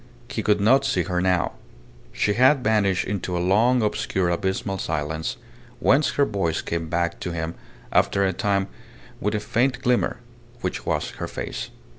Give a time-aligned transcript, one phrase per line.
[0.29, 1.51] He could not see her now.
[2.11, 5.37] She had vanished into a long, obscure abysmal silence,
[5.79, 7.53] whence her voice came back to him
[7.91, 8.65] after a time
[9.19, 10.17] with a faint glimmer,
[10.61, 11.69] which was her face.